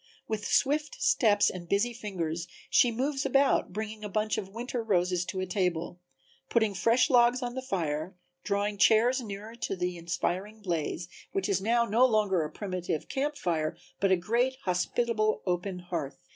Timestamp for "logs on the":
7.11-7.61